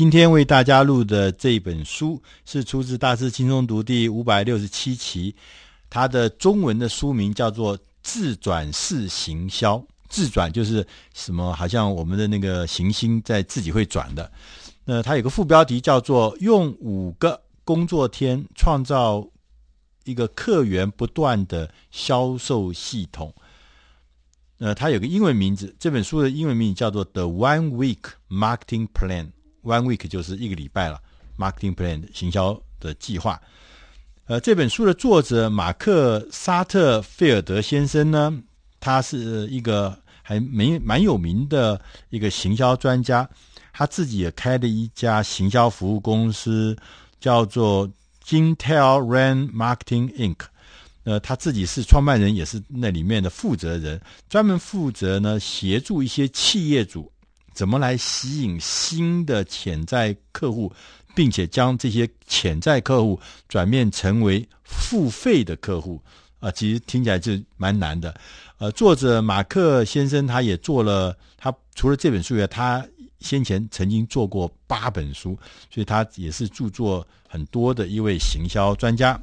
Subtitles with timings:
[0.00, 5.34] 今天为大家录的这本书是出自《大师轻松读》第五百六十七期，
[5.90, 9.76] 它的中文的书名叫做《自转式行销》。
[10.08, 11.52] 自转就是什么？
[11.52, 14.32] 好像我们的那个行星在自己会转的。
[14.86, 19.28] 那它有个副标题叫做“用五个工作天创造
[20.04, 23.34] 一个客源不断的销售系统”。
[24.60, 27.98] 呃，它有个英文名字，这本书的英文名叫做《The One Week
[28.30, 29.26] Marketing Plan》
[29.62, 31.00] ，One Week 就是一个礼拜了
[31.38, 33.40] ，Marketing Plan 行销的计划。
[34.26, 38.32] 呃，这本书的作者马克沙特菲尔德先生呢，
[38.78, 41.80] 他是一个还没蛮有名的
[42.10, 43.28] 一个行销专家，
[43.72, 46.76] 他自己也开了一家行销服务公司，
[47.18, 47.90] 叫做
[48.24, 50.36] Jintel Ran Marketing Inc。
[51.02, 57.10] 呃，他自己是创办人，也是那里面的负责人，专门负责呢协助一些企业主
[57.52, 60.72] 怎么来吸引新的潜在客户，
[61.14, 63.18] 并且将这些潜在客户
[63.48, 66.00] 转变成为付费的客户
[66.38, 68.14] 啊，其实听起来就蛮难的。
[68.58, 72.86] 呃，作者马克先生他也做了，他除了这本书以外，他
[73.20, 75.38] 先前曾经做过八本书，
[75.70, 79.20] 所以他也是著作很多的一位行销专家。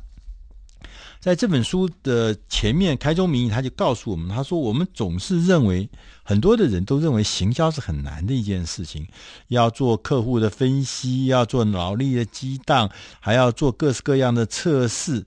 [1.19, 5.89] 在这本书的前面开宗明义，他就告诉我们：“他说，我们总是认为
[6.23, 9.05] 很多的人都认为行销是很难的一件事情，
[9.47, 15.25] 要做客户的分析，要做脑力的激荡，还要做各式各样的测试，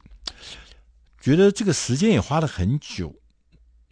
[1.20, 3.16] 觉得这个时间也花了很久。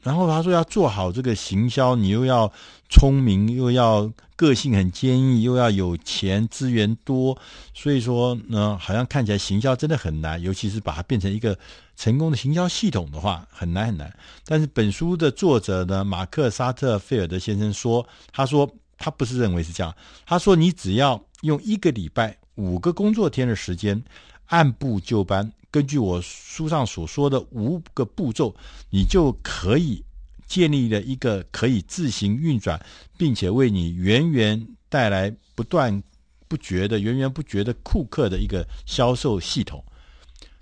[0.03, 2.51] 然后他说，要做好这个行销，你又要
[2.89, 7.37] 聪明，又要个性很坚毅，又要有钱，资源多，
[7.75, 11.59] 所以说呢，好像看起来行销真的很难，尤其是把它变成一个。”
[11.99, 19.93] 成功的行销系统的话很难很难，但是本书的作者呢，马克沙特菲尔德先生说，他说他不是认为是这样，
[20.25, 24.01] 他说你只要用一个礼拜五个工作天的时间，
[24.47, 28.55] 按部就班，根据我书上所说的五个步骤，
[28.91, 30.05] 你就可以
[30.47, 32.81] 建立了一个可以自行运转，
[33.17, 36.01] 并且为你源源带来不断
[36.47, 39.85] 不绝的源源不绝的顾客的一个销售系统。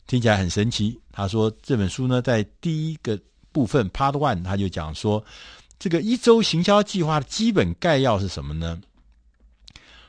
[0.06, 0.98] 听起来很神奇。
[1.16, 3.18] 他说这本书呢，在第一个
[3.50, 5.24] 部分 Part One，他就讲说，
[5.78, 8.78] 这个一周行销计划的基本概要是什么呢？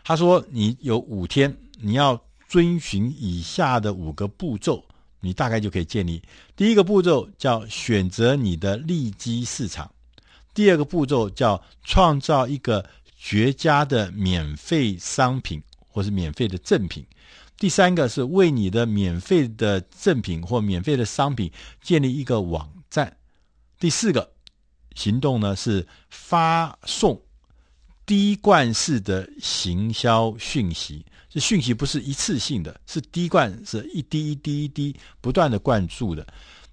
[0.03, 4.83] 他说你有五天，你要遵循以下的五个步骤，
[5.21, 6.21] 你大概就可以建立。
[6.57, 9.89] 第一个步骤叫选择你的利基市场，
[10.53, 12.85] 第二个步骤叫创造一个
[13.17, 17.05] 绝佳的免费商品或是免费的赠品。
[17.57, 21.51] 第三个是为你的免费的赠品或免费的商品
[21.81, 23.17] 建立一个网站。
[23.79, 24.31] 第四个
[24.95, 27.19] 行动呢是发送
[28.05, 36.25] 滴灌式的行销讯息，这讯息不是一次性的，是滴灌，是一滴一滴一滴不断的灌注的。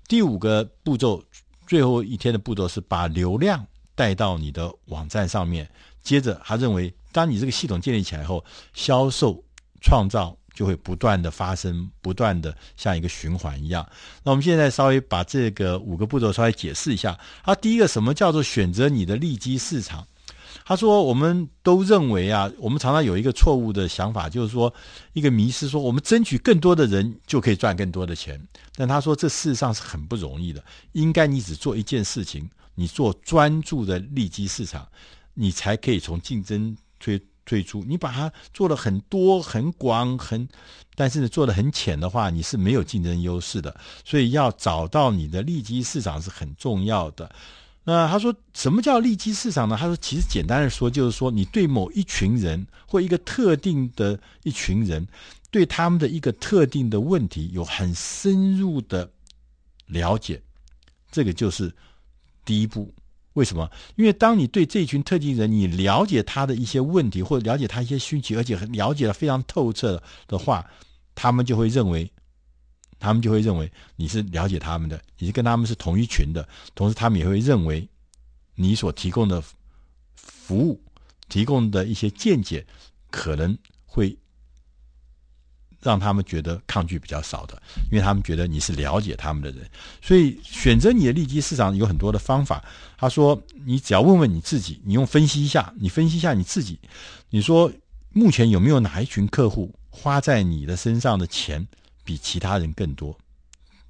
[0.07, 1.25] 第五个步骤，
[1.67, 5.69] 最后一天的步骤是把流量带到你的网站上面。
[6.03, 9.43] 接着，他认为，当你这个系统建立起来后，销售
[9.81, 10.37] 创造。
[10.55, 13.87] 就会不断的发生，不断的像一个循环一样。
[14.23, 17.19] 那我们现在稍微把这个五个步骤稍微解释一下。
[17.43, 20.07] 他第一个什么叫做选择你的利基市场？
[20.65, 24.73] 他说我们都认为啊，我们常常有一个错误的想法，就是说
[25.13, 28.41] 一个迷失，说我们争取更多的人就可以赚更多的钱。
[28.77, 30.65] 但他说这事实上是很不容易的。
[30.93, 34.89] 应该你只做一件事情，你做专注的利基市场，
[35.35, 37.21] 你才可以从竞争推。
[37.45, 40.49] 退出，你把它做了很多、很广、很，
[40.95, 43.75] 但是呢，做得很浅的话，你是没有竞争优势的。
[44.05, 47.31] 所以要找到你的利基市场是很重要的。
[47.85, 49.77] 那他说，什么叫利基市场呢？
[49.79, 55.07] 他说，其实简单的说，就是说你对某一群人或一个特定的一群人，
[55.51, 59.11] 对他们的一个特定的问题有很深入的
[59.87, 60.41] 了解，
[61.13, 61.71] 这个就是
[62.43, 62.91] 第一步。
[63.35, 63.71] 为什么？
[63.95, 70.65] 因为当你对这群特定人，你了解他的一些问题，或者了解他一些需求，而且了解的非常透彻的话，
[71.15, 72.11] 他们就会认为，
[72.99, 76.49] 他们就会认为你是了解他们的，你是跟他们是同一群的。
[76.75, 77.89] 同时，他们也会认为
[78.55, 79.43] 你所提供的
[80.17, 80.81] 服务、
[81.29, 82.67] 提供的一些见解，
[83.11, 84.17] 可能会。
[85.85, 89.69] 让他们觉得抗拒比较少的，因为他们觉得你是了解他们的人，
[90.03, 92.65] 所以选择你的利基市场有很多的方法。
[92.97, 96.81] 他说，你只要问问你自己，你用分析一下，你分析一下你自己，
[97.29, 97.71] 你说
[98.11, 101.65] 目前有没有哪一群客户花在你的身上的钱
[102.03, 103.17] 比其他人更多？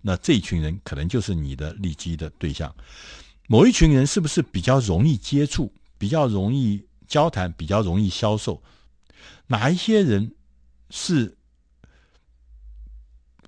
[0.02, 2.74] 那这一群人可能就是你的利基的对象。
[3.46, 8.60] 某一群人是不是比较容易接触，比较容易交谈，比较容易销售？
[9.46, 10.34] 哪一些人
[10.90, 11.36] 是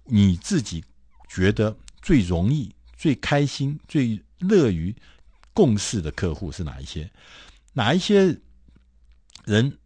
[0.07, 0.85] 你自己
[1.29, 4.95] 觉得最容易、最开心、最乐于
[5.53, 7.11] 共事的客户是哪一些？
[7.73, 8.39] 哪一些
[9.45, 9.79] 人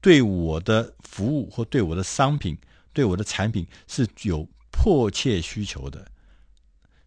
[0.00, 2.56] 对我的服务或对我的商品、
[2.92, 6.06] 对我的产品是有迫切需求的？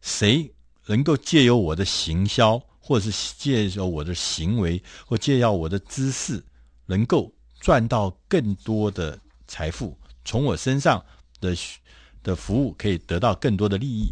[0.02, 0.54] 谁
[0.88, 6.44] 能够借由我的行销，或者是借由我的行为，或借由我的知识，
[6.86, 11.04] 能够赚到更多的财富，从我身上
[11.40, 11.56] 的
[12.26, 14.12] 的服务可以得到更多的利益？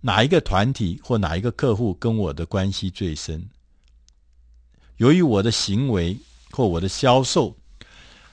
[0.00, 3.48] 哪一个团体或哪一个客户跟我的关系最深？
[4.96, 6.18] 由于我的行为
[6.50, 7.56] 或我的销售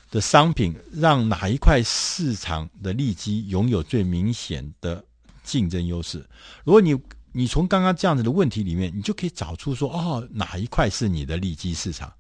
[0.09, 5.03] 的商品，让哪一块市场的利基拥有最明显的
[5.43, 6.25] 竞争优势？
[6.63, 6.97] 如果你
[7.31, 12.11] 你从刚刚这样子的问题里面，你就可以找出说，哦，哪一块是你的利基市场？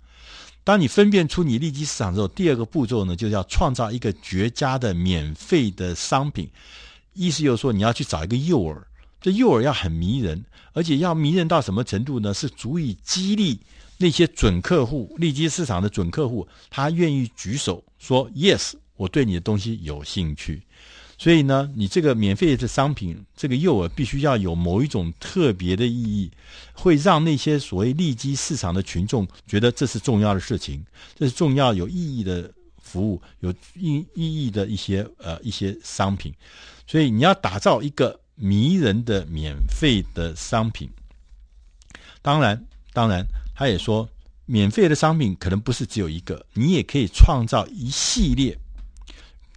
[0.65, 6.49] 当你分辨出你利基市场之后，第二个步骤呢，就是要创造一个绝佳的免费的商品。
[7.13, 8.81] 意思就是说，你要去找一个诱饵。
[9.21, 12.33] 这诱饵要很迷人，而且要迷人到什么程度呢？
[12.33, 13.59] 是足以激励
[13.99, 20.63] 那些准客户、利基市场的准客户，他愿意举手说 “yes”，我对你的东西有兴趣。
[21.17, 26.31] 所以呢，你这个免费的商品，这个诱饵必须要有某一种特别的意义，
[26.73, 30.85] 会让那些所谓利基市场的群众觉得这是重要的事情，
[31.17, 32.51] 这是重要有意义的
[32.81, 36.33] 服务，有意意义的一些呃一些商品。
[36.87, 38.19] 所以你要打造一个。
[38.37, 40.89] 迷人的免费的商品，
[42.21, 42.61] 当然，
[42.91, 43.25] 当然，
[43.55, 44.09] 他也说，
[44.45, 48.59] 免费的商品可能不是只有一个，你也可以创造一系列，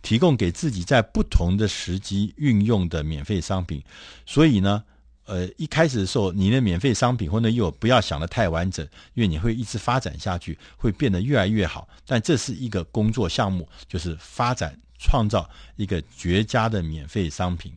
[0.09, 3.83] 提供给自己在不同的时机运用的免费商品。
[4.25, 4.83] 所以呢，
[5.27, 8.83] 呃，一开始的时候，你的免费商品或者诱饵不要想的太完整，
[9.13, 11.87] 因为你会一直发展下去，会变得越来越好。
[12.07, 15.47] 但这是一个工作项目，就是发展创造
[15.77, 17.71] 一个绝佳的免费商品。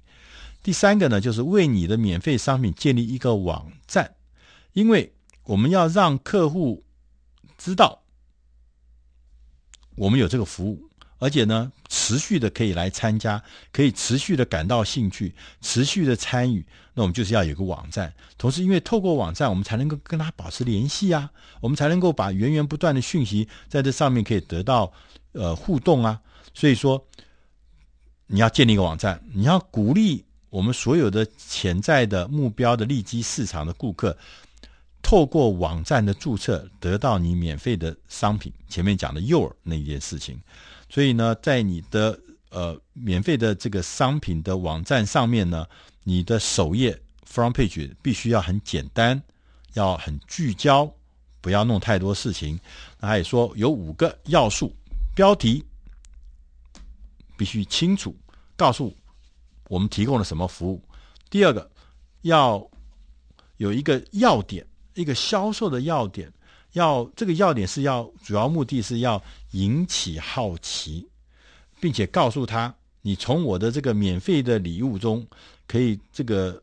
[0.63, 4.15] 第三个呢，就是为你的免费商品建立一个网站，
[4.71, 5.11] 因为
[5.43, 6.81] 我们要让客户
[7.57, 8.03] 知道
[9.97, 10.87] 我们有这个服务，
[11.21, 13.41] 而且呢，持续的可以来参加，
[13.71, 16.65] 可以持续的感到兴趣，持续的参与。
[16.95, 21.29] 那我们就是要有个网站，同时因为透过网站，我们才能够跟他保持联系啊，
[21.61, 24.91] 我们才能够把源源不断的讯息在这上面可以得到
[25.33, 26.19] 呃互动啊。
[26.55, 27.05] 所以说，
[28.25, 30.25] 你要建立一个网站，你要鼓励。
[30.49, 34.17] 我们所有的潜在的目标的利基市场的顾客，
[35.01, 38.51] 透过网站的注册得到你免费的商品。
[38.67, 40.37] 前面讲的诱饵那件事情，
[40.93, 45.65] 所以呢，在你的呃免费的这个商品的网站上面呢，
[46.03, 49.19] 你的首页 front page 必须要很简单，
[49.73, 50.93] 要很聚焦，
[51.39, 52.59] 不要弄太多事情。
[52.99, 54.75] 那他也说有五个要素：
[55.15, 55.63] 标题
[57.37, 58.13] 必须清楚，
[58.57, 58.93] 告诉。
[59.69, 60.83] 我们提供了什么服务？
[61.29, 61.71] 第二个，
[62.23, 62.69] 要
[63.55, 66.29] 有一个要点，一个销售的要点，
[66.73, 69.21] 要这个要点是要主要目的是要
[69.51, 71.07] 引起好奇，
[71.79, 75.25] 并且告诉他，你从我的这个免费的礼物中
[75.67, 76.61] 可以这个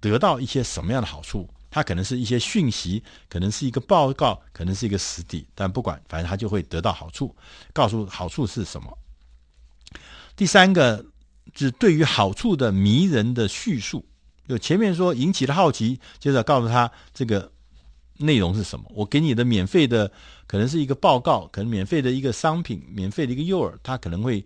[0.00, 1.48] 得到一些什么样的好处？
[1.70, 7.34] 它可能是一些讯息，可能是一个报告，可能是一个实体，但不管，反正他就会得到好处，
[7.72, 8.98] 告诉好处是什么。
[10.36, 11.04] 第三个。
[11.54, 14.04] 就是对于好处的迷人的叙述，
[14.46, 17.50] 就前面说引起了好奇，接着告诉他这个
[18.18, 18.84] 内容是什么。
[18.94, 20.10] 我给你的免费的
[20.46, 24.44] 可能是一个报告，可能免费的一个商品，免费的一个诱饵，它可能会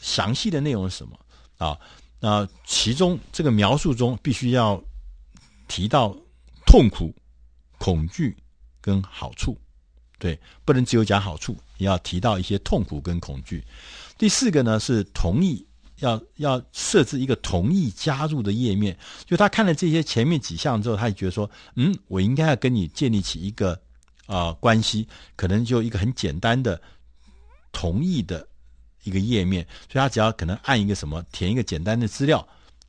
[0.00, 1.18] 详细的内容是什么
[1.58, 1.78] 啊？
[2.20, 4.82] 那其中这个描述中必须要
[5.68, 6.16] 提到
[6.64, 7.14] 痛苦、
[7.78, 8.36] 恐惧
[8.80, 9.58] 跟好处，
[10.18, 13.62] 对，不能只有讲好处，也要提到一些痛苦跟恐惧。
[14.16, 15.66] 第四个呢是同意。
[16.00, 23.80] 要要设置一个同意加入的页面，就他看了这些前面几项之后，他就觉得说，嗯，我应该要跟你建立起一个
[24.26, 26.80] 啊、关系，可能就一个很简单的
[27.72, 28.46] 同意的
[29.04, 32.46] 一个页面，所以他只要可能按一个什么，填一个简单的资料，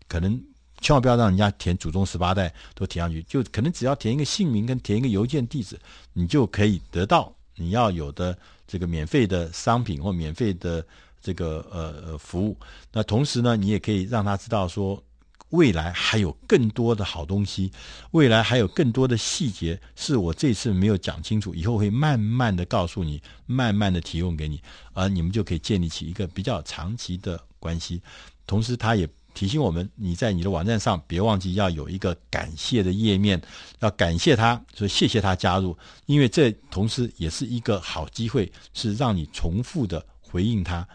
[0.08, 0.42] 可能
[0.82, 5.80] 千万不要让人家填祖宗十八代都填上去，就可能只要填一个姓名跟填一个邮件地址，
[6.14, 10.86] 你就可以得到你要有的这个免费的商品或免费的。
[11.26, 12.56] 这个呃呃服务，
[12.94, 15.04] 那同时呢，你也可以让他知道说，
[15.50, 17.72] 未来还有更多的好东西，
[18.12, 24.62] 未来还有更多的细节是我这次没有讲清楚，以后会慢慢的告诉你，慢慢的提供给你，
[24.94, 28.00] 而你们就可以建立起一个比较长期的关系。
[28.46, 33.42] 同时，他也提醒我们，你在你的网站上别忘记要有一个感谢的页面，
[33.80, 40.88] 要感谢他，所以谢谢他加入，因为这同时也是一个好机会，是让你重复的回应他，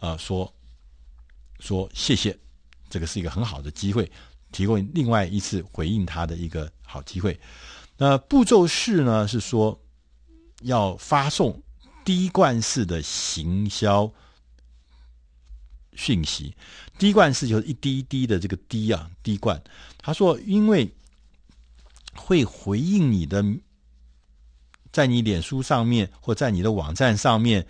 [0.00, 0.52] 呃，说
[1.60, 2.38] 说谢谢，
[2.88, 4.10] 这个是一个很好的机会，
[4.52, 7.38] 提供另外一次回应他的一个好机会。
[7.96, 9.80] 那步骤四呢，是说
[10.62, 11.62] 要发送
[12.04, 14.12] 滴灌式的行销。
[15.94, 16.54] 讯息，
[16.96, 19.60] 滴灌式就是一滴一滴的这个滴啊，滴灌。
[19.96, 20.88] 他说，因为
[22.14, 23.44] 会回应你的，
[24.92, 27.66] 在你脸书上面或在你的网站上面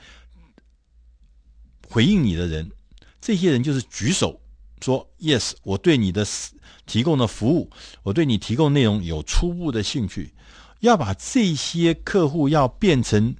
[1.90, 2.70] 回应你的人，
[3.20, 4.40] 这些人就是举手
[4.80, 6.26] 说 “yes”，我对你的
[6.86, 7.70] 提供的服务，
[8.02, 10.32] 我对你提供内容有初步的兴趣，
[10.80, 13.34] 要把这些客户要变成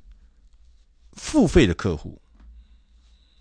[1.13, 2.21] 付费的客户。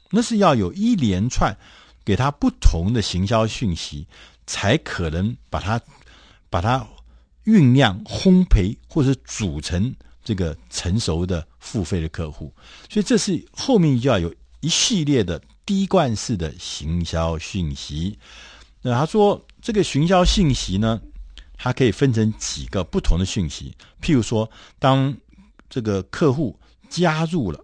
[0.10, 1.58] 那是要有一连串
[2.06, 4.08] 给他不同的行销讯息，
[4.46, 5.82] 才可能把它
[6.50, 6.88] 把它
[7.46, 12.54] 酝酿、烘焙，或者组成这个成熟的付费的客户。
[12.90, 18.18] 所以，这是后面就要有一系列的滴灌式的行销讯息。
[18.82, 21.02] 那他说，这个行销信息呢，
[21.56, 23.76] 它可以分成几个不同的讯息。
[24.02, 24.50] 譬如说，
[24.80, 25.16] 当
[25.70, 26.60] 这个客户
[26.90, 27.64] 加入了。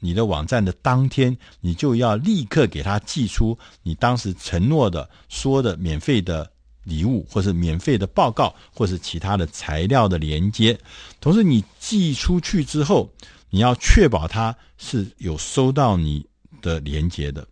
[0.00, 6.50] 你的网站的当天，你就要立刻给他寄出你当时承诺的、说的免费的
[6.82, 10.78] 礼物，或是免费的报告，或是其他的材料的连接。
[11.22, 13.10] 同时，你寄出去之后，
[13.48, 16.26] 你要确保他是有收到你
[16.64, 17.46] 的连接的。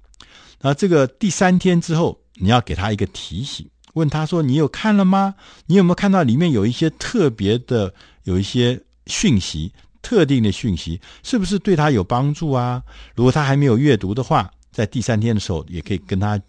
[0.60, 5.34] 那这个第三天之后，你要给他一个提醒，问他说：“你有看了吗？
[5.66, 7.92] 你有没有看到里面有一些特别的、
[8.24, 12.82] 有一些讯息？”特定的讯息是不是对他有帮助啊？
[13.14, 16.40] 如果他还没有阅读的话，在第三天的时候，也可以跟他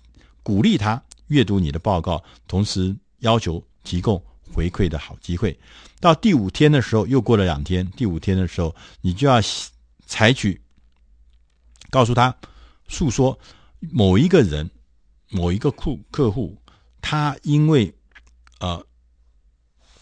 [0.41, 4.19] 鼓励他阅读你的报告，同时要求提供
[4.51, 5.55] 回馈的好机会。
[5.99, 9.39] 到第五天的时候，又过了两天，第五天的时候，你就要
[10.07, 10.59] 采取
[11.91, 12.35] 告诉他
[12.93, 13.37] 诉说
[13.79, 14.69] 某一个人、
[15.29, 16.55] 某一个客客户，
[17.01, 17.93] 他因为
[18.59, 18.85] 呃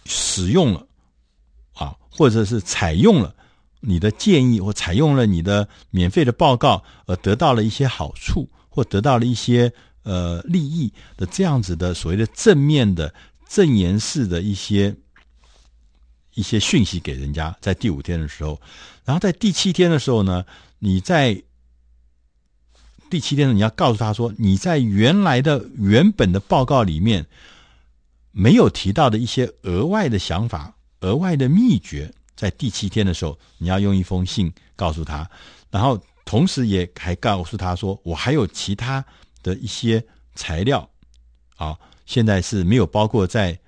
[0.05, 0.85] 使用了
[1.73, 3.33] 啊，或者是采用了。
[3.83, 13.11] 你的建议或采用了你的免费的报告，而得到了一些好处，或得到了一些呃利益的这样子的所谓的正面的
[13.49, 14.95] 正言式的一些
[16.35, 18.61] 一些讯息给人家，在第五天的时候，
[19.03, 20.45] 然后在第七天的时候呢，
[20.77, 21.41] 你在
[23.11, 27.25] 第七天呢，你要告诉他说，你在原来的原本的报告里面
[28.31, 32.09] 没有提到的一些额外的想法、额外的秘诀。
[32.37, 35.29] 在第七天的时候，你要用一封信告诉他，
[35.69, 39.03] 然后同时也还告诉他说，我还有其他
[39.43, 40.01] 的一些
[40.33, 40.89] 材料，
[41.57, 43.59] 啊，现在是没有包括在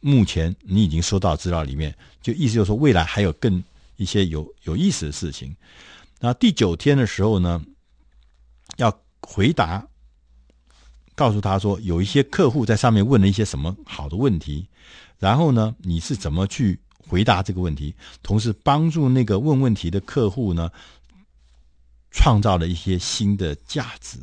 [0.00, 3.62] 目前你已经收到资料里面，就意思就是说未来还有更
[3.96, 5.54] 一些有有意思的事情。
[6.18, 7.64] 那第九天的时候呢，
[9.22, 9.86] 回答，
[11.14, 14.66] 告诉他说有一些客户在上面问了一些什么好的问题，
[15.18, 20.70] 然后呢，你是怎么去回答这个问题，同时帮助那个问问题的客户呢，
[22.10, 24.18] 创造了一些新的价值，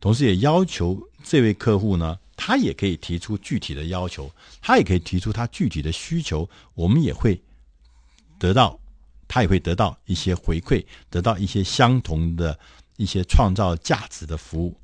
[0.00, 4.30] 同时也要求这位客户呢，他也可以提出具体的要求，
[4.62, 7.40] 他也可以提出他具体的需求，我们也会
[8.38, 8.78] 得到，
[9.26, 12.58] 他也会得到一些回馈，得到一些相同的
[12.98, 14.78] 一些创造价值的服务。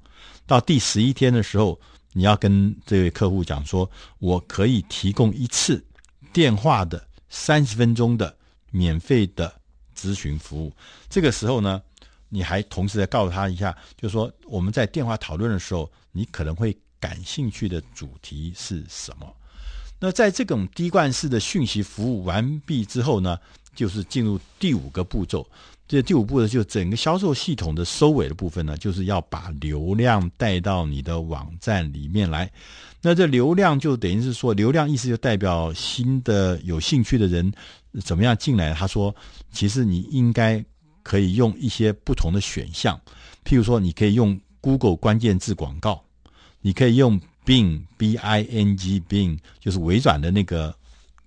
[0.47, 1.79] 到第十一天的时候，
[2.15, 5.85] 你要跟这位客户讲说，我可以提供一次
[6.33, 7.07] 电话的。
[7.37, 8.33] 三十分钟的
[8.71, 9.53] 免费的
[9.99, 10.73] 咨询服务，
[11.11, 11.83] 这个时候呢，
[12.29, 19.35] 你还同时再告诉他一下，就是说我们在电话讨论的时候，你可能会感兴趣的主题是什么？
[19.99, 23.37] 那在这种滴灌式的讯息服务完毕之后呢，
[23.75, 25.47] 就是进入第五个步骤。
[25.87, 32.51] 这第五步呢，就整个销售系统的收尾的部分呢，就是要把流量带到你的网站里面来。
[33.03, 37.53] 那这流量就等于是说，流量意思就代表新的有兴趣的人
[38.03, 38.73] 怎么样进来。
[38.73, 39.15] 他说，
[39.53, 40.65] 其实你应该
[41.03, 42.99] 可以用一些不同的选项，
[43.45, 46.03] 譬如说，你可以用 Google 关键字广告，
[46.63, 50.75] 你可以用 Bing B I N G Bing，就是微软的那个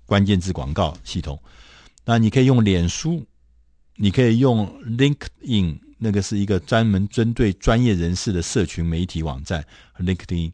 [0.07, 1.39] 关键字广告系统。
[2.07, 3.27] 那你可以用脸书，
[3.97, 4.65] 你可以用
[4.97, 9.63] LinkedIn，那个是一个专门针对专业人士的社群媒体网站
[9.99, 10.53] ，LinkedIn。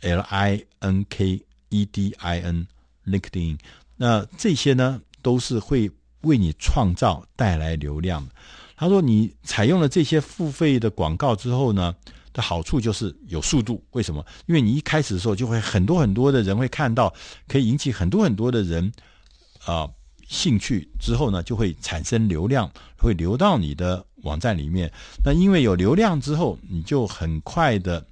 [0.00, 2.66] L I N K E D I N
[3.06, 3.58] LinkedIn，
[3.96, 8.28] 那这些呢都是会为你创造带来流量。
[8.76, 11.94] 他说，你采用了这些付费的广告之后呢，
[12.34, 13.82] 的好处就是有速度。
[13.92, 14.22] 为什么？
[14.44, 17.14] 因为你一开始的时候就会很多很多的人会看到，
[17.48, 18.92] 可以引起很多很多的人
[19.64, 19.88] 啊、
[20.34, 20.88] 兴趣。
[20.98, 24.92] 之后呢，就会产生流量，会流到你的网站里面。
[25.24, 28.04] 那因为有流量之后，你就很快的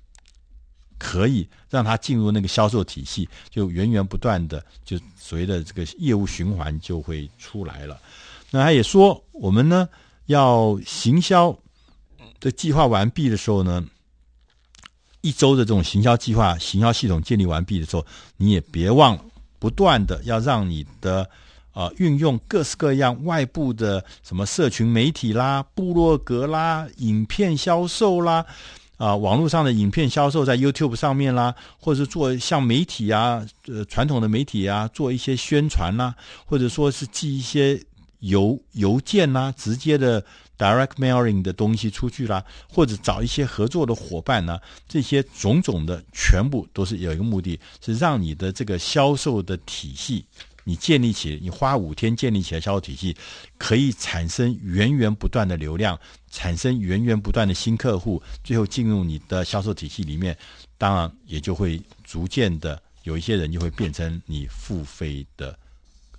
[0.98, 8.00] 可以让它进入那个销售体系，就源源不断的，就所谓的这个业务循环就会出来了。
[8.50, 9.88] 那他也说，我们呢
[10.26, 11.58] 要行销
[12.38, 13.84] 的计划完毕的时候呢。
[15.24, 18.04] 一周的这种行销计划、行销系统建立完毕的时候，
[18.38, 19.24] 你也别忘了
[19.60, 21.30] 不断的要让你的、
[21.72, 28.44] 呃、运用各式各样外部的什么社群媒体啦、部落格啦、影片销售啦
[28.96, 36.14] 啊、网络上的影片销售在 YouTube 上面啦，或者是做像媒体啊、呃传统的媒体啊做一些宣传啦，
[36.46, 37.82] 或者说是寄一些
[38.20, 40.24] 邮邮件啦，直接的。
[40.58, 50.24] Direct mailing 的东西出去啦，或者找一些合作的伙伴呢，这些种种的全部都是有一个目的，是让你的这个销售的体系，
[50.64, 53.16] 你建立起，你花五天建立起来销售体系，
[53.58, 55.98] 可以产生源源不断的流量，
[56.30, 60.36] 产生源源不断的新客户，最后进入你的销售体系里面，
[60.78, 65.58] 当然也就会逐渐的有一些人就会变成你付费的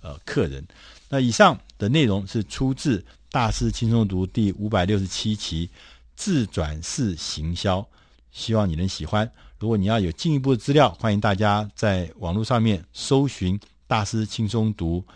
[0.00, 0.66] 呃客人。
[1.08, 3.04] 那以上的内容是出自。
[3.30, 5.68] 大师轻松读第五百六十七期
[6.14, 7.84] 自转式行销，
[8.30, 9.28] 希望你能喜欢。
[9.58, 13.58] 如果你要有进一步的资料，欢迎大家在网络上面搜寻
[13.94, 15.06] “大师轻松读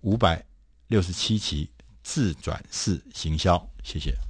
[0.00, 0.42] 五百
[0.86, 1.68] 六十七期
[2.02, 3.62] 自转式行销”。
[3.84, 4.27] 谢谢。